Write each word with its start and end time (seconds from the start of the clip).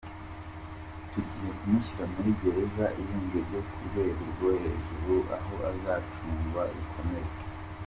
"Tugiye 1.11 1.49
kumushyira 1.59 2.03
muri 2.13 2.29
gereza 2.41 2.85
irinzwe 3.01 3.37
byo 3.47 3.61
ku 3.69 3.77
rwego 3.85 4.21
rwo 4.31 4.49
hejuru 4.63 5.15
aho 5.37 5.53
azacungwa 5.71 6.61
bikomeye. 6.73 7.31